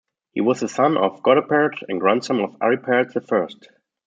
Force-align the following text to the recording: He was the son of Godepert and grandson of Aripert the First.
He 0.31 0.41
was 0.41 0.61
the 0.61 0.67
son 0.67 0.97
of 0.97 1.21
Godepert 1.21 1.83
and 1.87 1.99
grandson 2.01 2.39
of 2.39 2.57
Aripert 2.57 3.13
the 3.13 3.21
First. 3.21 3.69